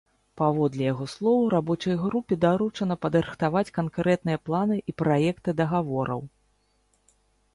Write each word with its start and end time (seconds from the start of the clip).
Паводле 0.39 0.83
яго 0.85 1.05
слоў, 1.15 1.41
рабочай 1.53 1.95
групе 2.05 2.37
даручана 2.45 2.97
падрыхтаваць 3.05 3.73
канкрэтныя 3.77 4.41
планы 4.47 4.77
і 4.93 4.97
праекты 5.01 5.49
дагавораў. 5.59 6.21